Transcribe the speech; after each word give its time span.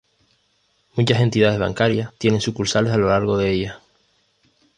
Muchas 0.95 1.21
entidades 1.21 1.59
bancarias 1.59 2.11
tienen 2.17 2.41
sucursales 2.41 2.91
a 2.91 2.97
lo 2.97 3.09
largo 3.09 3.37
de 3.37 3.51
ella. 3.51 3.79